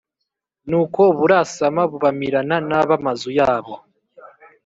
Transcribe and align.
nuko 0.69 1.01
burasama 1.17 1.81
bubamirana 1.91 2.57
n 2.69 2.71
ab 2.79 2.89
amazu 2.97 3.29
yabo 3.39 3.75